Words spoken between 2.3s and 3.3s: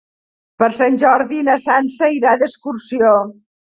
d'excursió.